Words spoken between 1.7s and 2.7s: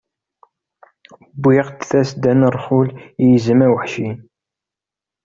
tasedda n